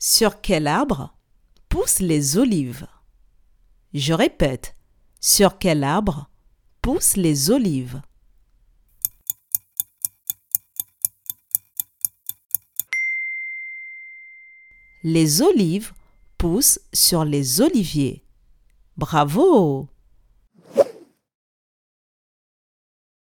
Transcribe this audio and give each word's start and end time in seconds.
Sur 0.00 0.40
quel 0.40 0.68
arbre 0.68 1.12
poussent 1.68 1.98
les 1.98 2.38
olives? 2.38 2.86
Je 3.92 4.12
répète, 4.12 4.76
sur 5.20 5.58
quel 5.58 5.82
arbre 5.82 6.30
poussent 6.82 7.16
les 7.16 7.50
olives? 7.50 8.00
Les 15.02 15.42
olives 15.42 15.92
poussent 16.36 16.80
sur 16.92 17.24
les 17.24 17.60
oliviers. 17.60 18.24
Bravo! 18.96 19.88